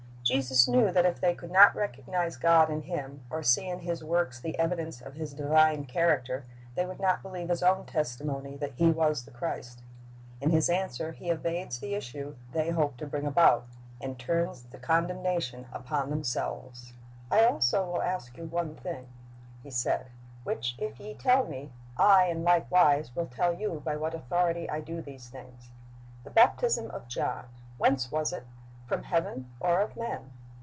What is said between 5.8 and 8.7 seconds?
character, they would not believe His own testimony